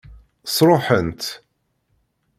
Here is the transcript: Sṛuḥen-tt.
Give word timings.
Sṛuḥen-tt. 0.55 1.25